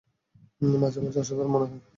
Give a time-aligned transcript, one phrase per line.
[0.73, 1.79] মাঝেমাঝে অসাধারণ মনে হয়!